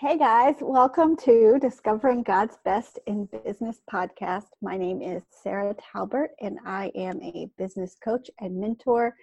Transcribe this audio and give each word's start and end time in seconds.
Hey 0.00 0.16
guys, 0.16 0.54
welcome 0.62 1.14
to 1.26 1.58
Discovering 1.60 2.22
God's 2.22 2.56
Best 2.64 2.98
in 3.06 3.26
Business 3.44 3.82
podcast. 3.92 4.46
My 4.62 4.78
name 4.78 5.02
is 5.02 5.22
Sarah 5.28 5.74
Talbert, 5.74 6.30
and 6.40 6.58
I 6.64 6.90
am 6.94 7.20
a 7.20 7.50
business 7.58 7.96
coach 8.02 8.30
and 8.40 8.58
mentor 8.58 9.14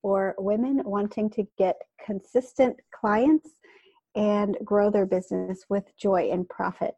for 0.00 0.36
women 0.38 0.82
wanting 0.84 1.30
to 1.30 1.42
get 1.58 1.74
consistent 2.06 2.76
clients 2.92 3.58
and 4.14 4.56
grow 4.64 4.88
their 4.88 5.04
business 5.04 5.64
with 5.68 5.82
joy 5.96 6.30
and 6.30 6.48
profit. 6.48 6.94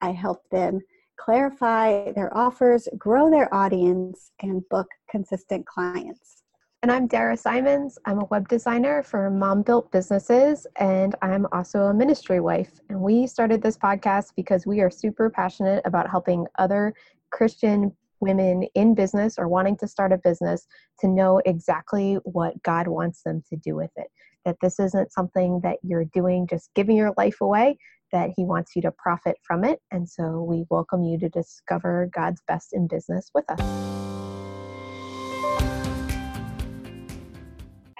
I 0.00 0.12
help 0.12 0.48
them 0.50 0.80
clarify 1.20 2.12
their 2.12 2.34
offers, 2.34 2.88
grow 2.96 3.30
their 3.30 3.52
audience, 3.54 4.30
and 4.40 4.66
book 4.70 4.88
consistent 5.10 5.66
clients. 5.66 6.43
And 6.84 6.92
I'm 6.92 7.06
Dara 7.06 7.34
Simons. 7.34 7.98
I'm 8.04 8.18
a 8.18 8.26
web 8.26 8.46
designer 8.46 9.02
for 9.02 9.30
Mom 9.30 9.62
Built 9.62 9.90
Businesses, 9.90 10.66
and 10.76 11.14
I'm 11.22 11.46
also 11.50 11.84
a 11.84 11.94
ministry 11.94 12.40
wife. 12.40 12.78
And 12.90 13.00
we 13.00 13.26
started 13.26 13.62
this 13.62 13.78
podcast 13.78 14.32
because 14.36 14.66
we 14.66 14.82
are 14.82 14.90
super 14.90 15.30
passionate 15.30 15.80
about 15.86 16.10
helping 16.10 16.46
other 16.58 16.92
Christian 17.30 17.90
women 18.20 18.64
in 18.74 18.94
business 18.94 19.38
or 19.38 19.48
wanting 19.48 19.78
to 19.78 19.88
start 19.88 20.12
a 20.12 20.18
business 20.18 20.66
to 20.98 21.08
know 21.08 21.40
exactly 21.46 22.18
what 22.24 22.62
God 22.62 22.86
wants 22.86 23.22
them 23.22 23.42
to 23.48 23.56
do 23.56 23.74
with 23.74 23.92
it. 23.96 24.08
That 24.44 24.56
this 24.60 24.78
isn't 24.78 25.10
something 25.10 25.60
that 25.62 25.78
you're 25.82 26.04
doing 26.04 26.46
just 26.46 26.68
giving 26.74 26.98
your 26.98 27.14
life 27.16 27.40
away, 27.40 27.78
that 28.12 28.32
He 28.36 28.44
wants 28.44 28.76
you 28.76 28.82
to 28.82 28.92
profit 28.92 29.38
from 29.42 29.64
it. 29.64 29.80
And 29.90 30.06
so 30.06 30.42
we 30.42 30.66
welcome 30.68 31.02
you 31.02 31.18
to 31.20 31.30
discover 31.30 32.10
God's 32.14 32.42
best 32.46 32.74
in 32.74 32.88
business 32.88 33.30
with 33.34 33.46
us. 33.50 34.03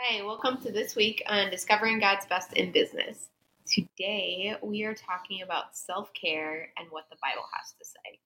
Hey, 0.07 0.23
welcome 0.23 0.59
to 0.59 0.71
this 0.71 0.95
week 0.95 1.23
on 1.29 1.49
Discovering 1.51 1.99
God's 1.99 2.27
Best 2.27 2.53
in 2.53 2.73
Business. 2.73 3.31
Today 3.67 4.55
we 4.63 4.85
are 4.85 4.93
talking 4.95 5.41
about 5.41 5.75
self 5.75 6.11
care 6.13 6.69
and 6.77 6.89
what 6.91 7.05
the 7.09 7.17
Bible 7.23 7.47
has 7.59 7.73
to 7.79 7.85
say. 7.87 8.19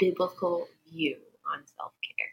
Biblical 0.00 0.66
view 0.90 1.18
on 1.54 1.62
self 1.78 1.92
care. 2.02 2.26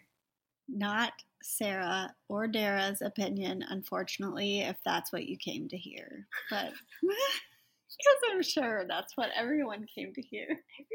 Not 0.68 1.14
Sarah 1.44 2.12
or 2.28 2.48
Dara's 2.48 3.04
opinion, 3.04 3.64
unfortunately, 3.70 4.62
if 4.62 4.78
that's 4.84 5.14
what 5.14 5.28
you 5.28 5.38
came 5.38 5.68
to 5.68 5.78
hear. 5.78 6.26
But 6.50 6.72
because 7.04 8.32
I'm 8.32 8.42
sure 8.42 8.86
that's 8.88 9.16
what 9.16 9.30
everyone 9.36 9.86
came 9.94 10.12
to 10.16 10.22
hear. 10.24 10.48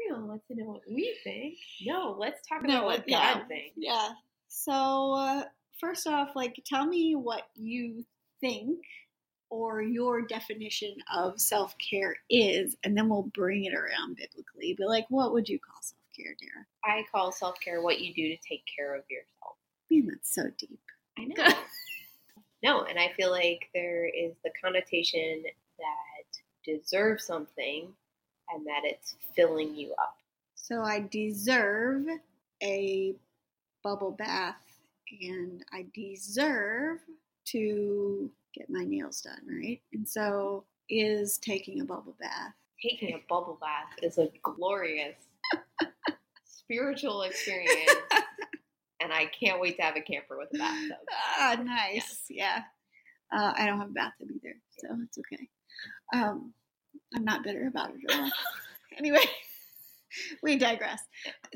Everyone 0.09 0.27
wants 0.27 0.45
to 0.49 0.55
know 0.55 0.71
what 0.71 0.81
we 0.89 1.17
think. 1.23 1.55
No, 1.85 2.17
let's 2.19 2.45
talk 2.45 2.65
about 2.65 2.83
what 2.83 3.07
yeah, 3.07 3.35
God 3.35 3.47
thinks. 3.47 3.75
Yeah. 3.77 4.09
So, 4.49 5.13
uh, 5.13 5.43
first 5.79 6.07
off, 6.07 6.35
like, 6.35 6.61
tell 6.65 6.85
me 6.85 7.15
what 7.15 7.43
you 7.55 8.05
think 8.41 8.79
or 9.49 9.81
your 9.81 10.21
definition 10.21 10.95
of 11.13 11.39
self 11.39 11.75
care 11.77 12.15
is, 12.29 12.75
and 12.83 12.97
then 12.97 13.09
we'll 13.09 13.29
bring 13.33 13.65
it 13.65 13.73
around 13.73 14.17
biblically. 14.17 14.75
But, 14.77 14.87
like, 14.87 15.05
what 15.09 15.33
would 15.33 15.47
you 15.47 15.59
call 15.59 15.81
self 15.81 16.01
care, 16.15 16.35
Dara? 16.39 16.65
I 16.83 17.05
call 17.11 17.31
self 17.31 17.59
care 17.59 17.81
what 17.81 18.01
you 18.01 18.13
do 18.13 18.29
to 18.29 18.37
take 18.47 18.63
care 18.75 18.95
of 18.95 19.03
yourself. 19.09 19.57
Man, 19.89 20.07
that's 20.07 20.33
so 20.33 20.43
deep. 20.57 20.79
I 21.17 21.25
know. 21.25 21.53
no, 22.63 22.83
and 22.85 22.99
I 22.99 23.11
feel 23.15 23.31
like 23.31 23.69
there 23.73 24.05
is 24.05 24.33
the 24.43 24.51
connotation 24.63 25.43
that 25.77 26.41
deserve 26.63 27.21
something 27.21 27.89
and 28.53 28.65
that 28.65 28.81
it's 28.83 29.15
filling 29.35 29.75
you 29.75 29.93
up. 30.01 30.17
So 30.55 30.81
I 30.81 31.07
deserve 31.11 32.05
a 32.61 33.15
bubble 33.83 34.11
bath 34.11 34.55
and 35.21 35.63
I 35.71 35.85
deserve 35.93 36.99
to 37.45 38.31
get 38.53 38.69
my 38.69 38.83
nails 38.83 39.21
done, 39.21 39.41
right? 39.47 39.81
And 39.93 40.07
so 40.07 40.65
is 40.89 41.37
taking 41.37 41.81
a 41.81 41.85
bubble 41.85 42.15
bath. 42.19 42.53
Taking 42.81 43.15
a 43.15 43.21
bubble 43.29 43.57
bath 43.61 43.97
is 44.01 44.17
a 44.17 44.29
glorious 44.43 45.15
spiritual 46.45 47.23
experience. 47.23 47.91
and 49.01 49.11
I 49.11 49.25
can't 49.25 49.59
wait 49.59 49.77
to 49.77 49.83
have 49.83 49.95
a 49.95 50.01
camper 50.01 50.37
with 50.37 50.49
a 50.53 50.57
bathtub. 50.57 50.97
Ah, 51.37 51.57
nice. 51.61 52.23
Yeah. 52.29 52.63
yeah. 53.31 53.39
Uh, 53.39 53.53
I 53.57 53.65
don't 53.65 53.79
have 53.79 53.89
a 53.89 53.93
bathtub 53.93 54.27
either, 54.29 54.55
so 54.77 54.87
it's 55.03 55.17
okay. 55.17 55.49
Um, 56.13 56.53
I'm 57.15 57.23
not 57.23 57.43
bitter 57.43 57.67
about 57.67 57.89
it 57.91 58.01
at 58.09 58.19
all. 58.19 58.29
anyway, 58.97 59.25
we 60.43 60.57
digress. 60.57 61.01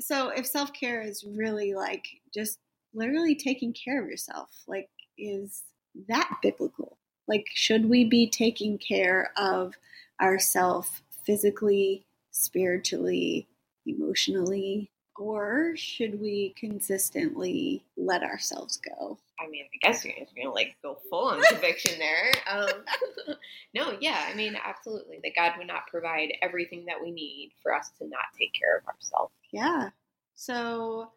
So, 0.00 0.30
if 0.30 0.46
self 0.46 0.72
care 0.72 1.02
is 1.02 1.24
really 1.24 1.74
like 1.74 2.04
just 2.34 2.58
literally 2.98 3.34
taking 3.34 3.72
care 3.72 4.02
of 4.02 4.08
yourself. 4.08 4.50
Like, 4.66 4.88
is 5.16 5.62
that 6.08 6.30
biblical? 6.42 6.98
Like, 7.26 7.46
should 7.54 7.88
we 7.88 8.04
be 8.04 8.28
taking 8.28 8.78
care 8.78 9.30
of 9.36 9.74
ourselves 10.20 11.02
physically, 11.24 12.06
spiritually, 12.30 13.48
emotionally, 13.86 14.90
or 15.16 15.74
should 15.76 16.20
we 16.20 16.54
consistently 16.58 17.84
let 17.96 18.22
ourselves 18.22 18.76
go? 18.78 19.18
I 19.40 19.48
mean, 19.48 19.64
I 19.72 19.86
guess 19.86 20.04
you're 20.04 20.14
gonna 20.36 20.54
like 20.54 20.76
go 20.82 20.98
full 21.10 21.26
on 21.26 21.42
conviction 21.42 21.98
there. 21.98 22.32
Um, 22.50 22.68
no, 23.74 23.96
yeah, 24.00 24.26
I 24.28 24.34
mean, 24.34 24.56
absolutely. 24.64 25.20
That 25.22 25.32
God 25.36 25.52
would 25.58 25.66
not 25.66 25.86
provide 25.88 26.32
everything 26.42 26.84
that 26.86 27.00
we 27.00 27.10
need 27.10 27.52
for 27.62 27.74
us 27.74 27.90
to 27.98 28.08
not 28.08 28.24
take 28.38 28.52
care 28.52 28.78
of 28.78 28.86
ourselves. 28.86 29.32
Yeah. 29.52 29.90
So 30.34 31.10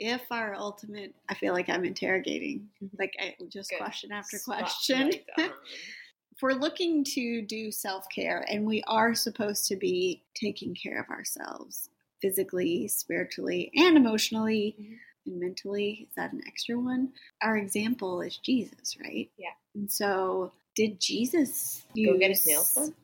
if 0.00 0.22
our 0.30 0.54
ultimate, 0.54 1.14
I 1.28 1.34
feel 1.34 1.52
like 1.52 1.68
I'm 1.68 1.84
interrogating, 1.84 2.70
mm-hmm. 2.82 2.96
like 2.98 3.14
I 3.20 3.36
just 3.48 3.70
Good. 3.70 3.78
question 3.78 4.10
after 4.10 4.38
question. 4.38 5.12
if 5.38 6.42
we're 6.42 6.52
looking 6.52 7.04
to 7.04 7.42
do 7.42 7.70
self 7.70 8.06
care 8.12 8.44
and 8.48 8.64
we 8.64 8.82
are 8.88 9.14
supposed 9.14 9.66
to 9.66 9.76
be 9.76 10.22
taking 10.34 10.74
care 10.74 10.98
of 10.98 11.08
ourselves 11.10 11.90
physically, 12.22 12.88
spiritually, 12.88 13.70
and 13.76 13.96
emotionally 13.96 14.74
mm-hmm. 14.80 14.94
and 15.26 15.40
mentally, 15.40 16.08
is 16.08 16.14
that 16.16 16.32
an 16.32 16.40
extra 16.46 16.78
one? 16.78 17.10
Our 17.42 17.58
example 17.58 18.22
is 18.22 18.38
Jesus, 18.38 18.96
right? 19.04 19.30
Yeah. 19.36 19.50
And 19.74 19.92
so, 19.92 20.52
did 20.74 20.98
Jesus 20.98 21.84
go 21.94 22.16
get 22.16 22.30
his 22.30 22.46
nails 22.46 22.74
done? 22.74 22.94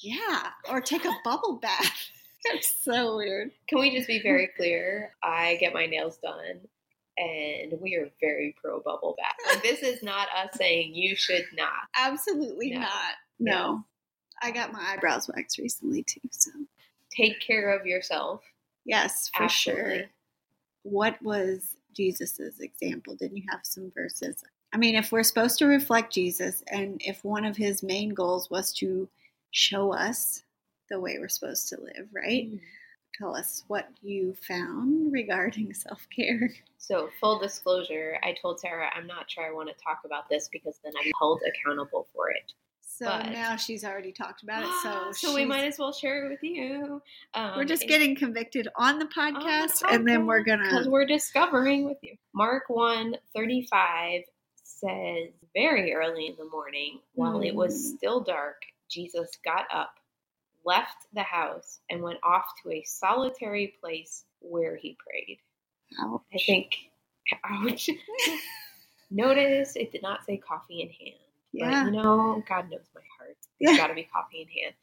Yeah, 0.00 0.48
or 0.70 0.80
take 0.80 1.04
a 1.04 1.12
bubble 1.22 1.56
bath. 1.56 2.10
That's 2.52 2.74
so 2.82 3.16
weird. 3.16 3.50
Can 3.68 3.80
we 3.80 3.90
just 3.90 4.06
be 4.06 4.22
very 4.22 4.48
clear? 4.56 5.14
I 5.22 5.56
get 5.60 5.74
my 5.74 5.86
nails 5.86 6.18
done 6.18 6.60
and 7.18 7.80
we 7.80 7.94
are 7.94 8.10
very 8.20 8.54
pro 8.60 8.80
bubble 8.80 9.14
bath. 9.16 9.36
Like 9.54 9.62
this 9.62 9.82
is 9.82 10.02
not 10.02 10.28
us 10.36 10.50
saying 10.54 10.94
you 10.94 11.16
should 11.16 11.46
not. 11.56 11.70
Absolutely 11.96 12.72
no. 12.72 12.80
not. 12.80 13.12
No. 13.38 13.84
I 14.42 14.50
got 14.50 14.72
my 14.72 14.80
eyebrows 14.80 15.28
waxed 15.34 15.58
recently 15.58 16.02
too, 16.02 16.20
so 16.30 16.50
take 17.16 17.40
care 17.40 17.74
of 17.76 17.86
yourself. 17.86 18.42
Yes, 18.84 19.30
for 19.34 19.44
Absolutely. 19.44 19.98
sure. 19.98 20.04
What 20.82 21.22
was 21.22 21.76
Jesus's 21.94 22.60
example? 22.60 23.16
Didn't 23.16 23.38
you 23.38 23.44
have 23.50 23.60
some 23.62 23.90
verses? 23.94 24.44
I 24.74 24.76
mean, 24.76 24.94
if 24.94 25.10
we're 25.10 25.22
supposed 25.22 25.58
to 25.60 25.66
reflect 25.66 26.12
Jesus 26.12 26.62
and 26.70 27.00
if 27.04 27.24
one 27.24 27.46
of 27.46 27.56
his 27.56 27.82
main 27.82 28.10
goals 28.10 28.50
was 28.50 28.72
to 28.74 29.08
show 29.50 29.92
us 29.94 30.42
the 30.88 31.00
way 31.00 31.18
we're 31.18 31.28
supposed 31.28 31.68
to 31.68 31.80
live, 31.80 32.08
right? 32.12 32.50
Mm. 32.50 32.60
Tell 33.18 33.34
us 33.34 33.64
what 33.68 33.88
you 34.02 34.34
found 34.46 35.12
regarding 35.12 35.72
self 35.74 36.06
care. 36.14 36.50
So, 36.78 37.08
full 37.20 37.38
disclosure, 37.38 38.18
I 38.22 38.34
told 38.40 38.60
Sarah 38.60 38.90
I'm 38.94 39.06
not 39.06 39.30
sure 39.30 39.44
I 39.44 39.52
want 39.52 39.68
to 39.68 39.74
talk 39.82 40.00
about 40.04 40.28
this 40.28 40.48
because 40.52 40.78
then 40.84 40.92
I'm 40.98 41.10
held 41.18 41.42
accountable 41.46 42.06
for 42.14 42.30
it. 42.30 42.52
So 42.96 43.04
but, 43.04 43.30
now 43.30 43.56
she's 43.56 43.84
already 43.84 44.10
talked 44.10 44.42
about 44.42 44.62
it. 44.62 44.70
So 44.82 45.12
so 45.28 45.34
we 45.34 45.44
might 45.44 45.64
as 45.64 45.78
well 45.78 45.92
share 45.92 46.24
it 46.24 46.30
with 46.30 46.42
you. 46.42 47.02
Um, 47.34 47.52
we're 47.56 47.64
just 47.64 47.86
getting 47.86 48.16
convicted 48.16 48.68
on 48.74 48.98
the, 48.98 49.04
podcast, 49.04 49.34
on 49.34 49.34
the 49.34 49.48
podcast, 49.48 49.94
and 49.94 50.08
then 50.08 50.26
we're 50.26 50.42
gonna 50.42 50.64
because 50.64 50.88
we're 50.88 51.04
discovering 51.04 51.84
with 51.84 51.98
you. 52.02 52.16
Mark 52.34 52.64
one 52.68 53.16
thirty 53.34 53.66
five 53.70 54.22
says 54.62 55.28
very 55.54 55.92
early 55.92 56.28
in 56.28 56.36
the 56.38 56.48
morning, 56.50 57.00
while 57.14 57.40
mm. 57.40 57.46
it 57.46 57.54
was 57.54 57.74
hmm. 57.74 57.96
still 57.96 58.20
dark, 58.20 58.62
Jesus 58.88 59.28
got 59.44 59.66
up 59.72 59.94
left 60.66 61.06
the 61.14 61.22
house 61.22 61.80
and 61.88 62.02
went 62.02 62.18
off 62.22 62.44
to 62.62 62.72
a 62.72 62.82
solitary 62.84 63.74
place 63.80 64.24
where 64.40 64.76
he 64.76 64.96
prayed. 65.06 65.38
Ouch. 66.00 66.22
I 66.34 66.38
think, 66.44 66.76
ouch. 67.44 67.88
Notice 69.10 69.76
it 69.76 69.92
did 69.92 70.02
not 70.02 70.24
say 70.26 70.36
coffee 70.36 70.82
in 70.82 70.88
hand. 70.88 71.20
Yeah. 71.52 71.84
But, 71.84 71.92
you 71.92 72.02
know, 72.02 72.42
God 72.48 72.70
knows 72.70 72.88
my 72.94 73.00
heart. 73.18 73.36
It's 73.60 73.72
yeah. 73.72 73.76
got 73.76 73.86
to 73.86 73.94
be 73.94 74.08
coffee 74.12 74.42
in 74.42 74.48
hand. 74.62 74.74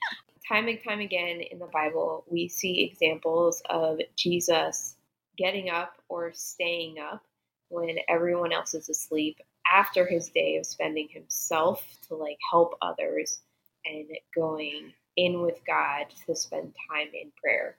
Time 0.47 0.67
and 0.67 0.79
time 0.83 0.99
again 0.99 1.41
in 1.41 1.59
the 1.59 1.67
Bible, 1.67 2.25
we 2.29 2.47
see 2.47 2.81
examples 2.81 3.61
of 3.69 3.99
Jesus 4.15 4.95
getting 5.37 5.69
up 5.69 5.93
or 6.09 6.31
staying 6.33 6.99
up 6.99 7.21
when 7.69 7.97
everyone 8.07 8.53
else 8.53 8.73
is 8.73 8.89
asleep 8.89 9.37
after 9.71 10.05
his 10.05 10.29
day 10.29 10.57
of 10.57 10.65
spending 10.65 11.07
himself 11.09 11.83
to 12.07 12.15
like 12.15 12.37
help 12.51 12.75
others 12.81 13.41
and 13.85 14.07
going 14.35 14.93
in 15.17 15.41
with 15.41 15.59
God 15.65 16.05
to 16.25 16.35
spend 16.35 16.73
time 16.89 17.09
in 17.13 17.31
prayer. 17.41 17.77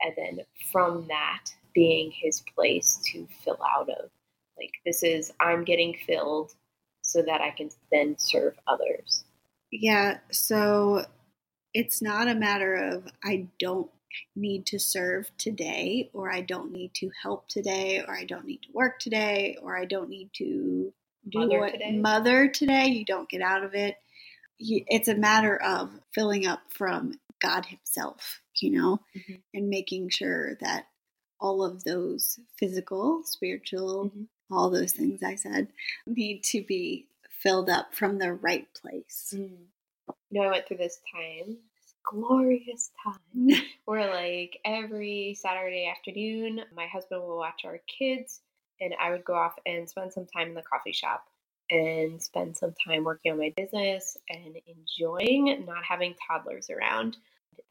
And 0.00 0.12
then 0.16 0.44
from 0.72 1.06
that 1.08 1.44
being 1.74 2.10
his 2.10 2.42
place 2.54 3.00
to 3.12 3.26
fill 3.44 3.58
out 3.76 3.88
of. 3.88 4.10
Like, 4.58 4.72
this 4.84 5.02
is, 5.02 5.32
I'm 5.40 5.64
getting 5.64 5.96
filled 6.06 6.54
so 7.02 7.22
that 7.22 7.40
I 7.40 7.50
can 7.50 7.70
then 7.92 8.16
serve 8.18 8.54
others. 8.66 9.24
Yeah. 9.70 10.18
So 10.30 11.04
it's 11.74 12.00
not 12.00 12.28
a 12.28 12.34
matter 12.34 12.74
of 12.74 13.04
I 13.22 13.48
don't 13.60 13.90
need 14.34 14.64
to 14.66 14.78
serve 14.78 15.30
today, 15.36 16.08
or 16.14 16.32
I 16.32 16.40
don't 16.40 16.72
need 16.72 16.94
to 16.94 17.10
help 17.22 17.48
today, 17.48 18.02
or 18.06 18.16
I 18.16 18.24
don't 18.24 18.46
need 18.46 18.62
to 18.62 18.72
work 18.72 18.98
today, 18.98 19.58
or 19.62 19.76
I 19.76 19.84
don't 19.84 20.08
need 20.08 20.30
to 20.34 20.92
do 21.28 21.38
Mother 21.38 21.58
what 21.58 21.72
today. 21.72 21.92
mother 21.92 22.48
today. 22.48 22.86
You 22.86 23.04
don't 23.04 23.28
get 23.28 23.42
out 23.42 23.62
of 23.62 23.74
it. 23.74 23.96
It's 24.58 25.08
a 25.08 25.14
matter 25.14 25.60
of 25.62 25.90
filling 26.14 26.46
up 26.46 26.60
from 26.70 27.18
God 27.40 27.66
Himself, 27.66 28.40
you 28.60 28.70
know, 28.70 29.00
Mhm. 29.14 29.42
and 29.54 29.68
making 29.68 30.08
sure 30.10 30.54
that 30.56 30.88
all 31.38 31.62
of 31.62 31.84
those 31.84 32.40
physical, 32.58 33.22
spiritual, 33.24 34.10
Mhm. 34.10 34.28
all 34.50 34.70
those 34.70 34.92
things 34.92 35.22
I 35.22 35.34
said 35.34 35.72
need 36.06 36.42
to 36.44 36.62
be 36.62 37.08
filled 37.28 37.68
up 37.68 37.94
from 37.94 38.18
the 38.18 38.32
right 38.32 38.72
place. 38.74 39.34
Mm. 39.36 39.66
You 40.30 40.40
know, 40.40 40.42
I 40.42 40.50
went 40.50 40.66
through 40.66 40.78
this 40.78 41.00
time, 41.12 41.58
this 41.74 41.94
glorious 42.04 42.90
time, 43.02 43.20
where 43.84 44.08
like 44.08 44.58
every 44.64 45.34
Saturday 45.34 45.86
afternoon, 45.86 46.64
my 46.72 46.86
husband 46.86 47.22
would 47.22 47.36
watch 47.36 47.64
our 47.64 47.78
kids, 47.86 48.40
and 48.80 48.94
I 48.94 49.10
would 49.10 49.24
go 49.24 49.34
off 49.34 49.58
and 49.66 49.88
spend 49.88 50.12
some 50.12 50.26
time 50.26 50.48
in 50.48 50.54
the 50.54 50.62
coffee 50.62 50.92
shop 50.92 51.28
and 51.70 52.22
spend 52.22 52.56
some 52.56 52.74
time 52.86 53.04
working 53.04 53.32
on 53.32 53.38
my 53.38 53.52
business 53.56 54.16
and 54.28 54.56
enjoying 54.66 55.64
not 55.66 55.84
having 55.88 56.14
toddlers 56.28 56.70
around. 56.70 57.16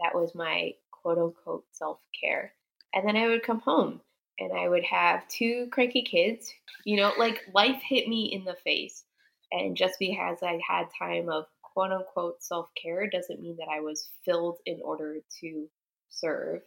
That 0.01 0.15
was 0.15 0.36
my 0.36 0.74
quote 0.92 1.18
unquote 1.18 1.65
self 1.71 2.00
care. 2.19 2.53
And 2.94 3.07
then 3.07 3.15
I 3.15 3.27
would 3.27 3.44
come 3.44 3.59
home 3.59 4.01
and 4.39 4.51
I 4.53 4.68
would 4.68 4.83
have 4.83 5.27
two 5.27 5.68
cranky 5.71 6.01
kids. 6.03 6.53
You 6.86 6.97
know, 6.97 7.13
like 7.18 7.42
life 7.53 7.81
hit 7.81 8.07
me 8.07 8.25
in 8.33 8.44
the 8.44 8.56
face. 8.63 9.03
And 9.51 9.77
just 9.77 10.00
because 10.00 10.39
I 10.44 10.59
had 10.68 10.88
time 10.98 11.30
of 11.30 11.45
quote 11.62 11.91
unquote 11.91 12.44
self 12.44 12.69
care 12.81 13.09
doesn't 13.09 13.41
mean 13.41 13.57
that 13.57 13.69
I 13.71 13.81
was 13.81 14.09
filled 14.25 14.57
in 14.65 14.80
order 14.83 15.18
to 15.41 15.68
serve. 16.09 16.62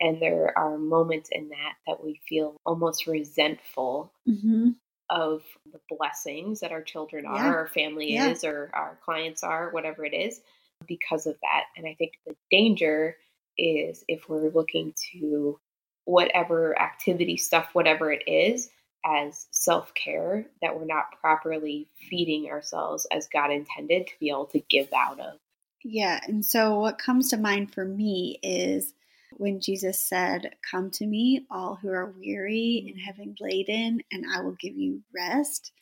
And 0.00 0.20
there 0.20 0.52
are 0.58 0.76
moments 0.76 1.30
in 1.32 1.48
that 1.48 1.74
that 1.86 2.04
we 2.04 2.20
feel 2.28 2.56
almost 2.66 3.06
resentful 3.06 4.12
Mm-hmm. 4.28 4.70
Of 5.10 5.42
the 5.72 5.80
blessings 5.88 6.60
that 6.60 6.72
our 6.72 6.82
children 6.82 7.26
are, 7.26 7.34
Yeah. 7.36 7.46
our 7.46 7.66
family 7.68 8.14
Yeah. 8.14 8.30
is, 8.30 8.44
or 8.44 8.70
our 8.74 8.98
clients 9.04 9.42
are, 9.42 9.70
whatever 9.70 10.04
it 10.04 10.14
is, 10.14 10.40
because 10.86 11.26
of 11.26 11.38
that. 11.42 11.66
And 11.76 11.86
I 11.86 11.94
think 11.94 12.18
the 12.26 12.36
danger 12.50 13.16
is 13.58 14.04
if 14.08 14.28
we're 14.28 14.50
looking 14.50 14.94
to 15.12 15.58
whatever 16.04 16.78
activity 16.78 17.36
stuff, 17.36 17.70
whatever 17.74 18.12
it 18.12 18.22
is, 18.26 18.70
as 19.04 19.46
self 19.50 19.94
care, 19.94 20.46
that 20.62 20.76
we're 20.78 20.84
not 20.84 21.18
properly 21.20 21.88
feeding 21.94 22.50
ourselves 22.50 23.06
as 23.12 23.28
God 23.28 23.50
intended 23.52 24.06
to 24.08 24.12
be 24.18 24.30
able 24.30 24.46
to 24.46 24.60
give 24.68 24.92
out 24.92 25.20
of. 25.20 25.38
Yeah, 25.84 26.20
and 26.26 26.44
so 26.44 26.80
what 26.80 26.98
comes 26.98 27.28
to 27.30 27.36
mind 27.36 27.72
for 27.72 27.84
me 27.84 28.38
is 28.42 28.94
when 29.38 29.60
Jesus 29.60 29.98
said, 29.98 30.56
Come 30.70 30.90
to 30.92 31.06
me, 31.06 31.46
all 31.50 31.76
who 31.76 31.90
are 31.90 32.14
weary 32.18 32.82
mm-hmm. 32.82 32.88
and 32.88 33.00
heavy 33.00 33.34
laden, 33.40 34.02
and 34.10 34.24
I 34.32 34.40
will 34.40 34.56
give 34.58 34.76
you 34.76 35.02
rest. 35.14 35.72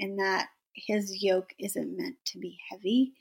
And 0.00 0.18
that 0.18 0.48
his 0.74 1.22
yoke 1.22 1.54
isn't 1.58 1.96
meant 1.96 2.16
to 2.26 2.38
be 2.38 2.58
heavy, 2.70 3.12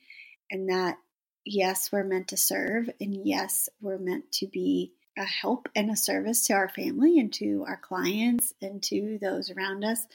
and 0.50 0.70
that 0.70 0.98
yes, 1.46 1.92
we're 1.92 2.04
meant 2.04 2.30
to 2.30 2.38
serve, 2.38 2.90
and 3.00 3.26
yes, 3.26 3.70
we're 3.82 4.00
meant 4.00 4.32
to 4.34 4.48
be 4.48 4.94
a 5.18 5.24
help 5.24 5.70
and 5.76 5.92
a 5.92 5.96
service 5.96 6.48
to 6.48 6.54
our 6.54 6.70
family 6.70 7.20
and 7.20 7.32
to 7.34 7.64
our 7.68 7.78
clients 7.78 8.54
and 8.62 8.82
to 8.82 9.20
those 9.22 9.52
around 9.52 9.84
us. 9.84 10.08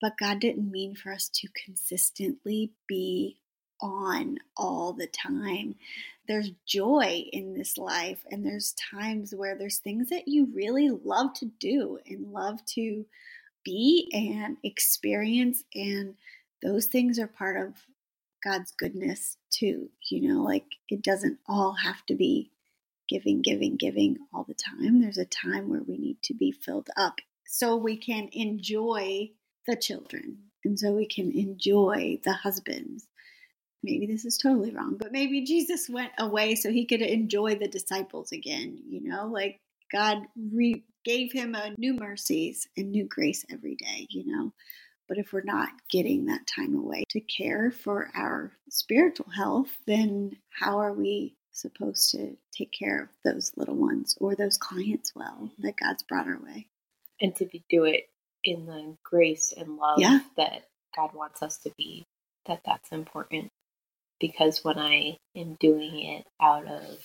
But 0.00 0.16
God 0.18 0.40
didn't 0.40 0.70
mean 0.70 0.94
for 0.94 1.12
us 1.12 1.28
to 1.34 1.48
consistently 1.66 2.72
be 2.88 3.36
on 3.80 4.38
all 4.56 4.92
the 4.92 5.06
time. 5.06 5.74
There's 6.26 6.52
joy 6.66 7.24
in 7.32 7.54
this 7.54 7.76
life, 7.76 8.24
and 8.30 8.44
there's 8.44 8.74
times 8.74 9.34
where 9.34 9.56
there's 9.56 9.78
things 9.78 10.10
that 10.10 10.28
you 10.28 10.48
really 10.54 10.90
love 10.90 11.34
to 11.34 11.46
do 11.46 11.98
and 12.06 12.32
love 12.32 12.64
to 12.66 13.06
be 13.64 14.08
and 14.12 14.56
experience, 14.62 15.64
and 15.74 16.14
those 16.62 16.86
things 16.86 17.18
are 17.18 17.26
part 17.26 17.56
of 17.56 17.74
God's 18.44 18.72
goodness 18.72 19.36
too. 19.50 19.90
You 20.08 20.28
know, 20.28 20.42
like 20.42 20.66
it 20.88 21.02
doesn't 21.02 21.38
all 21.48 21.72
have 21.72 22.04
to 22.06 22.14
be 22.14 22.50
giving, 23.08 23.42
giving, 23.42 23.76
giving 23.76 24.18
all 24.32 24.44
the 24.44 24.54
time. 24.54 25.00
There's 25.00 25.18
a 25.18 25.24
time 25.24 25.68
where 25.68 25.82
we 25.82 25.98
need 25.98 26.22
to 26.24 26.34
be 26.34 26.52
filled 26.52 26.88
up 26.96 27.16
so 27.46 27.76
we 27.76 27.96
can 27.96 28.28
enjoy 28.32 29.30
the 29.66 29.76
children 29.76 30.38
and 30.64 30.78
so 30.78 30.92
we 30.92 31.06
can 31.06 31.32
enjoy 31.32 32.20
the 32.22 32.32
husbands 32.32 33.08
maybe 33.82 34.06
this 34.06 34.24
is 34.24 34.36
totally 34.36 34.72
wrong, 34.72 34.96
but 34.98 35.12
maybe 35.12 35.44
Jesus 35.44 35.88
went 35.88 36.12
away 36.18 36.54
so 36.54 36.70
he 36.70 36.86
could 36.86 37.02
enjoy 37.02 37.54
the 37.56 37.68
disciples 37.68 38.32
again, 38.32 38.78
you 38.88 39.00
know, 39.08 39.26
like 39.26 39.58
God 39.92 40.18
re- 40.52 40.84
gave 41.04 41.32
him 41.32 41.54
a 41.54 41.74
new 41.78 41.94
mercies 41.94 42.68
and 42.76 42.90
new 42.90 43.04
grace 43.04 43.44
every 43.50 43.76
day, 43.76 44.06
you 44.10 44.24
know. 44.26 44.52
But 45.08 45.18
if 45.18 45.32
we're 45.32 45.42
not 45.42 45.70
getting 45.90 46.26
that 46.26 46.46
time 46.46 46.76
away 46.76 47.02
to 47.10 47.20
care 47.20 47.70
for 47.70 48.10
our 48.14 48.52
spiritual 48.68 49.28
health, 49.30 49.70
then 49.86 50.36
how 50.50 50.78
are 50.78 50.92
we 50.92 51.34
supposed 51.52 52.10
to 52.12 52.36
take 52.56 52.72
care 52.72 53.02
of 53.02 53.08
those 53.24 53.52
little 53.56 53.74
ones 53.74 54.16
or 54.20 54.36
those 54.36 54.56
clients 54.56 55.12
well 55.14 55.50
that 55.58 55.76
God's 55.76 56.04
brought 56.04 56.28
our 56.28 56.38
way? 56.38 56.66
And 57.20 57.34
to 57.36 57.44
be, 57.46 57.64
do 57.68 57.84
it 57.84 58.08
in 58.44 58.66
the 58.66 58.96
grace 59.02 59.52
and 59.56 59.76
love 59.76 59.98
Yeah. 59.98 60.20
that 60.36 60.68
God 60.96 61.10
wants 61.12 61.42
us 61.42 61.58
to 61.58 61.72
be, 61.76 62.06
that 62.46 62.60
that's 62.64 62.92
important. 62.92 63.48
Because 64.20 64.64
when 64.64 64.78
I 64.78 65.16
am 65.34 65.56
doing 65.58 66.02
it 66.02 66.26
out 66.40 66.66
of 66.66 66.98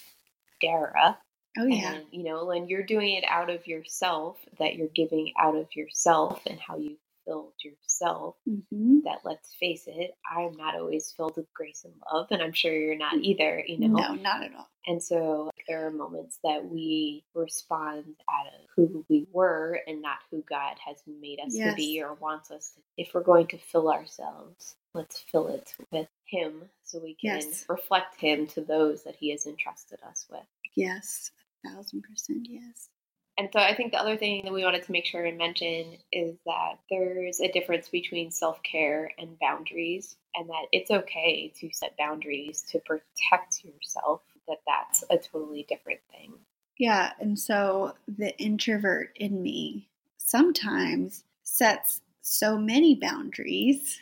Dara, 0.62 1.18
Oh, 1.58 1.66
yeah. 1.66 1.94
And, 1.94 2.06
you 2.12 2.24
know, 2.24 2.46
when 2.46 2.68
you're 2.68 2.84
doing 2.84 3.16
it 3.16 3.24
out 3.30 3.50
of 3.50 3.66
yourself, 3.66 4.38
that 4.60 4.76
you're 4.76 4.90
giving 4.94 5.32
out 5.40 5.56
of 5.56 5.68
yourself 5.74 6.42
and 6.46 6.60
how 6.60 6.78
you 6.78 6.98
filled 7.26 7.54
yourself, 7.64 8.36
hmm 8.46 9.00
that 9.04 9.20
let's 9.24 9.54
face 9.60 9.84
it, 9.88 10.12
I'm 10.30 10.54
not 10.58 10.76
always 10.76 11.14
filled 11.16 11.38
with 11.38 11.46
grace 11.54 11.86
and 11.86 11.94
love, 12.12 12.28
and 12.32 12.42
I'm 12.42 12.54
sure 12.54 12.74
you're 12.74 12.98
not 12.98 13.14
either, 13.16 13.64
you 13.66 13.78
know. 13.80 14.00
No, 14.00 14.16
not 14.16 14.44
at 14.44 14.52
all. 14.58 14.68
And 14.88 15.02
so 15.02 15.52
there 15.68 15.86
are 15.86 15.92
moments 15.92 16.40
that 16.44 16.66
we 16.66 17.24
respond 17.36 18.06
out 18.30 18.48
of 18.48 18.68
who 18.76 19.06
we 19.08 19.28
were 19.32 19.80
and 19.86 20.02
not 20.02 20.18
who 20.32 20.44
God 20.50 20.76
has 20.86 20.98
made 21.08 21.40
us 21.40 21.54
to 21.54 21.74
be 21.76 22.02
or 22.02 22.16
wants 22.16 22.50
us 22.52 22.72
to. 22.76 22.82
If 22.98 23.14
we're 23.14 23.22
going 23.22 23.48
to 23.48 23.58
fill 23.58 23.92
ourselves, 23.92 24.76
let's 24.96 25.20
fill 25.20 25.48
it 25.48 25.76
with 25.92 26.08
Him 26.26 26.64
so 26.84 27.00
we 27.00 27.16
can 27.16 27.38
Yes. 27.38 27.66
reflect 27.70 28.20
Him 28.20 28.48
to 28.48 28.62
those 28.62 29.04
that 29.04 29.16
He 29.16 29.32
has 29.32 29.46
entrusted 29.46 30.00
us 30.08 30.26
with. 30.32 30.46
Yes, 30.76 31.32
a 31.64 31.70
thousand 31.70 32.04
percent 32.04 32.48
yes. 32.50 32.90
And 33.38 33.50
so 33.52 33.60
I 33.60 33.76
think 33.76 33.92
the 33.92 34.00
other 34.00 34.16
thing 34.16 34.46
that 34.46 34.54
we 34.54 34.64
wanted 34.64 34.84
to 34.84 34.92
make 34.94 35.06
sure 35.06 35.26
and 35.26 35.38
mention 35.38 35.98
is 36.12 36.38
that 36.46 36.80
there's 36.90 37.42
a 37.42 37.52
difference 37.52 37.90
between 37.90 38.32
self 38.32 38.64
care 38.64 39.12
and 39.20 39.38
boundaries, 39.40 40.16
and 40.36 40.50
that 40.50 40.68
it's 40.72 40.90
okay 40.92 41.52
to 41.60 41.70
set 41.74 41.98
boundaries 41.98 42.64
to 42.72 42.80
protect 42.80 43.64
yourself, 43.66 44.22
that 44.48 44.60
that's 44.66 45.04
a 45.10 45.18
totally 45.18 45.66
different 45.68 46.00
thing. 46.12 46.34
Yeah, 46.78 47.12
and 47.20 47.38
so 47.38 47.94
the 48.08 48.38
introvert 48.40 49.12
in 49.16 49.42
me 49.42 49.90
sometimes 50.18 51.24
sets 51.44 52.02
so 52.22 52.58
many 52.58 52.96
boundaries 52.96 54.00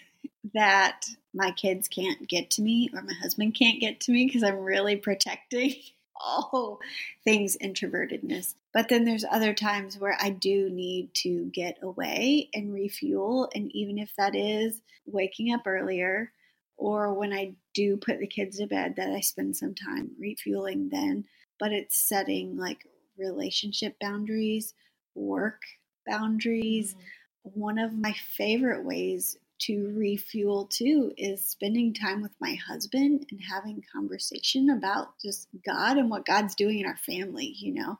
that 0.53 1.05
my 1.33 1.51
kids 1.51 1.87
can't 1.87 2.27
get 2.27 2.51
to 2.51 2.61
me 2.61 2.89
or 2.93 3.01
my 3.01 3.13
husband 3.13 3.55
can't 3.55 3.79
get 3.79 3.99
to 4.01 4.11
me 4.11 4.25
because 4.25 4.43
I'm 4.43 4.59
really 4.59 4.95
protecting 4.95 5.75
all 6.15 6.79
things 7.23 7.57
introvertedness. 7.61 8.55
But 8.73 8.89
then 8.89 9.05
there's 9.05 9.25
other 9.29 9.53
times 9.53 9.97
where 9.97 10.17
I 10.19 10.29
do 10.29 10.69
need 10.69 11.13
to 11.15 11.45
get 11.53 11.77
away 11.81 12.49
and 12.53 12.73
refuel. 12.73 13.49
And 13.55 13.71
even 13.75 13.97
if 13.97 14.11
that 14.17 14.35
is 14.35 14.81
waking 15.05 15.53
up 15.53 15.61
earlier 15.65 16.31
or 16.77 17.13
when 17.13 17.33
I 17.33 17.53
do 17.73 17.97
put 17.97 18.19
the 18.19 18.27
kids 18.27 18.57
to 18.57 18.67
bed, 18.67 18.95
that 18.97 19.09
I 19.09 19.21
spend 19.21 19.55
some 19.55 19.75
time 19.75 20.11
refueling 20.19 20.89
then. 20.89 21.25
But 21.59 21.71
it's 21.71 21.97
setting 21.97 22.57
like 22.57 22.85
relationship 23.17 23.95
boundaries, 23.99 24.73
work 25.15 25.61
boundaries. 26.05 26.93
Mm-hmm. 26.93 27.59
One 27.59 27.77
of 27.77 27.93
my 27.93 28.13
favorite 28.13 28.83
ways 28.83 29.37
to 29.65 29.93
refuel 29.97 30.65
too 30.65 31.13
is 31.17 31.47
spending 31.47 31.93
time 31.93 32.21
with 32.21 32.33
my 32.39 32.55
husband 32.55 33.25
and 33.31 33.41
having 33.41 33.83
conversation 33.93 34.69
about 34.69 35.19
just 35.21 35.47
God 35.65 35.97
and 35.97 36.09
what 36.09 36.25
God's 36.25 36.55
doing 36.55 36.79
in 36.79 36.85
our 36.85 36.97
family, 36.97 37.45
you 37.57 37.73
know. 37.73 37.99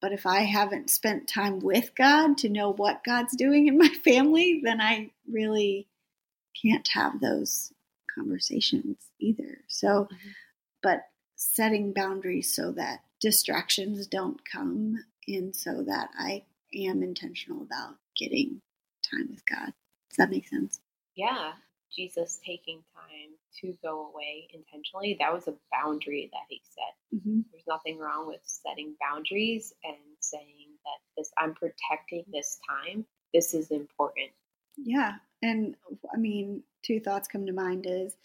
But 0.00 0.12
if 0.12 0.26
I 0.26 0.40
haven't 0.40 0.90
spent 0.90 1.28
time 1.28 1.60
with 1.60 1.94
God 1.96 2.38
to 2.38 2.48
know 2.48 2.72
what 2.72 3.04
God's 3.04 3.36
doing 3.36 3.66
in 3.66 3.78
my 3.78 3.88
family, 4.04 4.60
then 4.62 4.80
I 4.80 5.10
really 5.30 5.88
can't 6.60 6.86
have 6.88 7.20
those 7.20 7.72
conversations 8.14 8.98
either. 9.18 9.62
So, 9.68 10.08
Mhm. 10.12 10.34
but 10.82 11.08
setting 11.36 11.92
boundaries 11.92 12.54
so 12.54 12.72
that 12.72 13.02
distractions 13.20 14.06
don't 14.06 14.44
come 14.44 15.04
and 15.26 15.56
so 15.56 15.82
that 15.82 16.10
I 16.18 16.44
am 16.74 17.02
intentional 17.02 17.62
about 17.62 17.98
getting 18.16 18.60
time 19.02 19.28
with 19.30 19.44
God. 19.46 19.72
Does 20.10 20.18
that 20.18 20.30
make 20.30 20.46
sense? 20.48 20.80
Yeah, 21.14 21.52
Jesus 21.94 22.40
taking 22.44 22.82
time 22.94 23.30
to 23.60 23.76
go 23.82 24.10
away 24.12 24.48
intentionally, 24.52 25.16
that 25.20 25.32
was 25.32 25.46
a 25.46 25.54
boundary 25.72 26.30
that 26.32 26.46
he 26.48 26.60
set. 26.64 27.20
hmm 27.22 27.40
There's 27.52 27.66
nothing 27.68 27.98
wrong 27.98 28.26
with 28.26 28.40
setting 28.44 28.94
boundaries 29.00 29.72
and 29.84 29.96
saying 30.20 30.70
that 30.84 31.00
this 31.16 31.30
I'm 31.38 31.54
protecting 31.54 32.24
this 32.32 32.58
time. 32.68 33.04
This 33.32 33.54
is 33.54 33.70
important. 33.70 34.30
Yeah. 34.76 35.14
And 35.42 35.76
I 36.12 36.16
mean, 36.16 36.62
two 36.82 37.00
thoughts 37.00 37.28
come 37.28 37.46
to 37.46 37.52
mind 37.52 37.86
is 37.88 38.16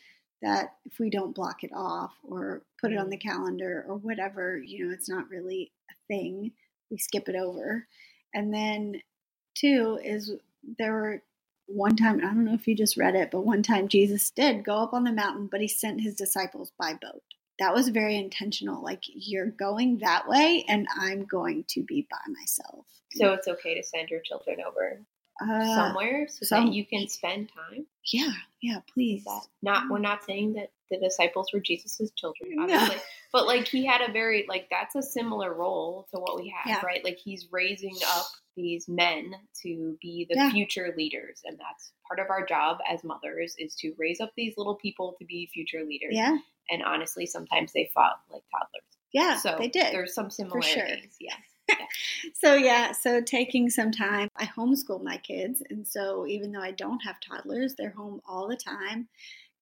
that 0.41 0.75
if 0.86 1.00
we 1.00 1.10
don't 1.10 1.36
block 1.36 1.63
it 1.63 1.72
off 1.74 2.13
or 2.24 2.63
put 2.79 2.91
it 2.91 2.98
on 2.98 3.10
the 3.10 3.17
calendar 3.17 3.86
or 3.88 3.96
whatever, 3.96 4.58
you 4.58 4.86
know, 4.86 4.93
it's 4.93 5.10
not 5.10 5.29
really 5.29 5.72
a 5.91 5.93
thing. 6.08 6.51
We 6.89 6.98
skip 6.98 7.27
it 7.27 7.36
over. 7.36 7.86
And 8.34 8.53
then 8.53 9.01
two 9.55 10.00
is 10.03 10.31
there 10.77 10.93
were 10.93 11.22
one 11.72 11.96
time, 11.96 12.18
I 12.18 12.28
don't 12.28 12.46
know 12.46 12.54
if 12.54 12.68
you 12.68 12.76
just 12.76 12.98
read 12.98 13.16
it, 13.16 13.30
but 13.32 13.46
one 13.46 13.64
time 13.64 13.88
Jesus 13.88 14.30
did 14.32 14.66
go 14.66 14.78
up 14.78 14.94
on 14.94 15.04
the 15.04 15.12
mountain, 15.12 15.48
but 15.52 15.62
he 15.62 15.68
sent 15.68 16.02
his 16.02 16.16
disciples 16.16 16.72
by 16.80 16.94
boat. 16.94 17.24
That 17.60 17.74
was 17.74 17.90
very 17.90 18.16
intentional. 18.16 18.84
Like, 18.84 19.04
you're 19.06 19.52
going 19.52 20.00
that 20.00 20.28
way, 20.28 20.66
and 20.68 20.88
I'm 20.98 21.26
going 21.26 21.66
to 21.70 21.84
be 21.84 22.08
by 22.10 22.18
myself. 22.28 22.86
So 23.12 23.34
it's 23.34 23.48
okay 23.48 23.76
to 23.76 23.84
send 23.84 24.10
your 24.10 24.22
children 24.22 24.60
over 24.66 25.02
uh, 25.41 25.75
somewhere 25.75 26.27
so 26.29 26.46
some- 26.46 26.65
that 26.67 26.74
you 26.74 26.86
can 26.86 27.08
spend 27.08 27.50
time. 27.55 27.86
Yeah, 28.12 28.31
yeah, 28.62 28.79
please. 28.93 29.25
Not 29.62 29.89
we're 29.89 30.00
not 30.00 30.24
saying 30.24 30.53
that 30.53 30.72
the 30.89 30.98
disciples 30.98 31.51
were 31.53 31.60
Jesus's 31.60 32.12
children, 32.15 32.51
No. 32.55 32.63
obviously, 32.63 32.96
but 33.31 33.46
like 33.46 33.67
he 33.67 33.86
had 33.86 34.01
a 34.01 34.12
very 34.12 34.46
like 34.50 34.67
that's 34.72 34.96
a 34.96 35.01
similar 35.03 35.53
role 35.53 36.08
to 36.13 36.19
what 36.19 36.36
we 36.39 36.50
have, 36.50 36.65
Yeah. 36.67 36.86
right? 36.86 37.03
Like 37.03 37.17
he's 37.17 37.48
raising 37.51 37.96
up 38.15 38.25
these 38.55 38.88
men 38.89 39.34
to 39.62 39.98
be 40.01 40.25
the 40.29 40.36
Yeah. 40.36 40.50
future 40.51 40.93
leaders, 40.98 41.41
and 41.46 41.58
that's 41.60 41.91
part 42.08 42.19
of 42.19 42.29
our 42.31 42.46
job 42.46 42.79
as 42.89 43.03
mothers 43.03 43.55
is 43.60 43.75
to 43.75 43.93
raise 43.98 44.19
up 44.19 44.31
these 44.36 44.55
little 44.58 44.75
people 44.75 45.15
to 45.19 45.25
be 45.25 45.48
future 45.53 45.84
leaders. 45.86 46.13
Yeah, 46.15 46.38
And 46.72 46.81
honestly, 46.84 47.25
sometimes 47.27 47.72
they 47.74 47.91
fought 47.93 48.19
like 48.31 48.41
toddlers. 48.51 48.84
yeah, 49.13 49.38
so 49.38 49.55
they 49.60 49.67
did. 49.69 49.93
There's 49.93 50.13
some 50.15 50.25
sure. 50.25 50.31
similarities. 50.31 51.15
Yes. 51.19 51.39
So 52.41 52.55
yeah, 52.55 52.93
so 52.93 53.19
taking 53.22 53.69
some 53.69 53.91
time. 53.91 54.29
I 54.38 54.46
homeschool 54.46 55.03
my 55.03 55.17
kids, 55.17 55.62
and 55.69 55.86
so 55.86 56.25
even 56.25 56.53
though 56.53 56.62
I 56.62 56.72
don't 56.72 57.03
have 57.03 57.17
toddlers, 57.19 57.75
they're 57.75 57.89
home 57.89 58.22
all 58.27 58.48
the 58.48 58.55
time, 58.55 59.10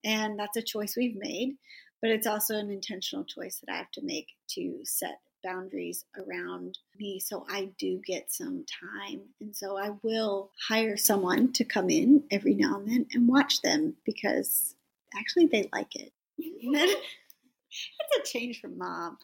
and 0.04 0.38
that's 0.38 0.56
a 0.56 0.62
choice 0.62 0.94
we've 0.96 1.16
made. 1.16 1.56
But 2.00 2.10
it's 2.10 2.26
also 2.28 2.56
an 2.56 2.70
intentional 2.70 3.24
choice 3.24 3.60
that 3.60 3.72
I 3.72 3.78
have 3.78 3.90
to 3.92 4.02
make 4.02 4.28
to 4.50 4.78
set 4.84 5.18
boundaries 5.42 6.04
around 6.16 6.78
me 6.98 7.20
so 7.20 7.46
I 7.48 7.70
do 7.78 8.00
get 8.06 8.32
some 8.32 8.64
time. 8.80 9.22
And 9.40 9.54
so 9.54 9.76
I 9.76 9.90
will 10.02 10.50
hire 10.68 10.96
someone 10.96 11.52
to 11.54 11.64
come 11.64 11.90
in 11.90 12.24
every 12.30 12.54
now 12.54 12.78
and 12.78 12.88
then 12.88 13.06
and 13.12 13.28
watch 13.28 13.62
them 13.62 13.94
because 14.04 14.74
actually 15.16 15.46
they 15.46 15.68
like 15.72 15.94
it. 15.96 16.12
That's 17.98 18.28
a 18.28 18.32
change 18.32 18.60
from 18.60 18.78
mom. 18.78 19.18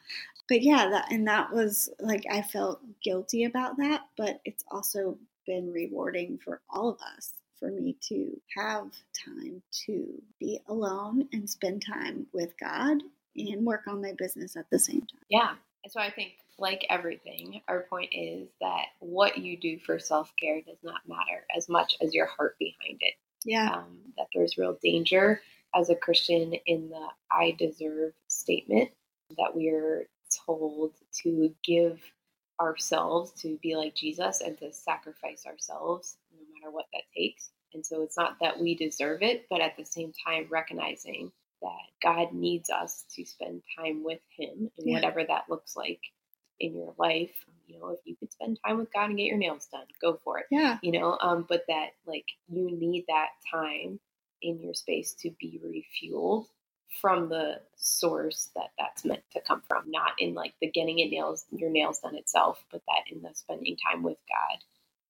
But 0.49 0.62
yeah, 0.62 0.88
that 0.90 1.11
and 1.11 1.26
that 1.26 1.52
was 1.52 1.90
like 2.00 2.25
I 2.30 2.42
felt 2.42 2.80
guilty 3.02 3.44
about 3.44 3.76
that, 3.78 4.02
but 4.16 4.40
it's 4.44 4.64
also 4.70 5.18
been 5.46 5.73
rewarding 5.73 6.38
for 6.42 6.61
all 6.70 6.90
of 6.90 6.99
us 7.16 7.32
for 7.58 7.70
me 7.70 7.96
to 8.08 8.40
have 8.56 8.90
time 9.25 9.62
to 9.87 10.23
be 10.38 10.61
alone 10.68 11.28
and 11.32 11.49
spend 11.49 11.84
time 11.84 12.26
with 12.32 12.52
God 12.58 12.99
and 13.37 13.64
work 13.64 13.82
on 13.87 14.02
my 14.02 14.12
business 14.16 14.56
at 14.56 14.68
the 14.70 14.78
same 14.78 15.00
time. 15.00 15.25
Yeah. 15.28 15.54
So 15.88 16.00
I 16.00 16.11
think, 16.11 16.32
like 16.58 16.87
everything, 16.88 17.61
our 17.68 17.80
point 17.90 18.11
is 18.12 18.49
that 18.61 18.87
what 19.00 19.38
you 19.38 19.56
do 19.56 19.78
for 19.78 19.99
self 19.99 20.32
care 20.40 20.61
does 20.61 20.78
not 20.82 21.00
matter 21.06 21.44
as 21.56 21.68
much 21.68 21.96
as 22.00 22.14
your 22.14 22.26
heart 22.26 22.56
behind 22.58 22.99
it. 23.00 23.14
Yeah. 23.44 23.73
Um, 23.73 23.99
that 24.16 24.28
there's 24.34 24.56
real 24.56 24.78
danger 24.82 25.40
as 25.75 25.90
a 25.90 25.95
Christian 25.95 26.54
in 26.66 26.90
the 26.90 27.07
I 27.31 27.52
deserve 27.59 28.12
statement 28.28 28.90
that 29.37 29.54
we're 29.54 30.09
told 30.47 30.93
to 31.23 31.54
give 31.64 32.00
ourselves 32.61 33.33
to 33.43 33.59
be 33.62 33.76
like 33.76 33.95
Jesus 33.95 34.40
and 34.40 34.57
to 34.59 34.73
sacrifice 34.73 35.45
ourselves 35.47 36.16
no 36.33 36.40
matter 36.54 36.71
what 36.71 36.87
that 36.93 37.02
takes. 37.16 37.50
And 37.73 37.85
so 37.85 38.02
it's 38.02 38.16
not 38.16 38.37
that 38.40 38.61
we 38.61 38.75
deserve 38.76 39.23
it, 39.23 39.47
but 39.50 39.61
at 39.61 39.76
the 39.76 39.85
same 39.85 40.12
time, 40.25 40.47
recognizing 40.49 41.33
that 41.61 41.71
God 42.02 42.33
needs 42.33 42.71
us 42.71 43.04
to 43.16 43.25
spend 43.25 43.62
time 43.76 44.04
with 44.04 44.21
Him 44.37 44.71
and 44.78 44.87
Yeah. 44.87 44.95
whatever 44.95 45.25
that 45.25 45.49
looks 45.50 45.75
like 45.75 46.00
in 46.61 46.75
your 46.76 46.95
life. 46.99 47.35
You 47.66 47.78
know, 47.81 47.88
if 47.88 48.00
you 48.04 48.14
could 48.16 48.33
spend 48.33 48.59
time 48.64 48.78
with 48.78 48.93
God 48.93 49.09
and 49.09 49.16
get 49.19 49.26
your 49.26 49.38
nails 49.38 49.66
done, 49.73 49.87
go 50.00 50.21
for 50.23 50.38
it. 50.38 50.47
Yeah. 50.50 50.78
You 50.83 50.93
know, 50.93 51.19
um, 51.21 51.47
but 51.49 51.64
that 51.69 51.90
like 52.07 52.26
you 52.49 52.71
need 52.71 53.07
that 53.09 53.31
time 53.50 53.99
in 54.43 54.61
your 54.61 54.75
space 54.75 55.14
to 55.21 55.31
be 55.41 55.61
refueled 55.64 56.47
from 57.00 57.29
the 57.29 57.61
source 57.76 58.50
that 58.55 58.71
that's 58.79 59.05
meant 59.05 59.23
to 59.33 59.41
come 59.41 59.62
from, 59.69 59.91
not 59.91 60.12
in 60.19 60.35
like 60.35 60.55
the 60.61 60.71
getting 60.71 60.99
it 60.99 61.11
nails 61.11 61.45
your 61.50 61.71
nails 61.71 61.99
done 62.00 62.14
itself, 62.14 62.64
but 62.71 62.83
that 62.87 63.12
in 63.14 63.23
the 63.23 63.31
spending 63.35 63.76
time 63.76 64.03
with 64.03 64.19
God 64.29 64.59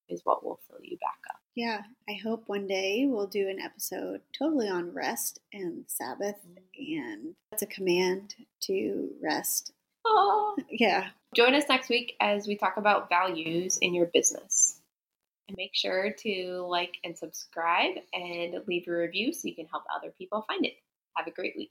is 0.08 0.20
what 0.24 0.44
will 0.44 0.60
fill 0.68 0.80
you 0.82 0.96
back 0.98 1.18
up. 1.30 1.40
Yeah. 1.54 1.82
I 2.08 2.14
hope 2.22 2.44
one 2.46 2.66
day 2.66 3.06
we'll 3.06 3.26
do 3.26 3.48
an 3.48 3.60
episode 3.60 4.20
totally 4.36 4.68
on 4.68 4.92
rest 4.92 5.38
and 5.52 5.84
Sabbath 5.86 6.36
mm. 6.46 6.98
and 6.98 7.34
that's 7.50 7.62
a 7.62 7.66
command 7.66 8.34
to 8.62 9.10
rest. 9.22 9.72
Oh. 10.04 10.56
Yeah. 10.70 11.08
Join 11.34 11.54
us 11.54 11.64
next 11.68 11.88
week 11.88 12.14
as 12.20 12.46
we 12.46 12.56
talk 12.56 12.76
about 12.76 13.08
values 13.08 13.78
in 13.80 13.94
your 13.94 14.06
business. 14.06 14.80
And 15.48 15.56
make 15.58 15.74
sure 15.74 16.10
to 16.10 16.66
like 16.68 16.96
and 17.04 17.16
subscribe 17.16 17.96
and 18.12 18.56
leave 18.66 18.88
a 18.88 18.92
review 18.92 19.32
so 19.32 19.46
you 19.46 19.54
can 19.54 19.66
help 19.66 19.84
other 19.94 20.12
people 20.16 20.44
find 20.48 20.64
it. 20.64 20.74
Have 21.16 21.26
a 21.26 21.30
great 21.30 21.54
week. 21.56 21.70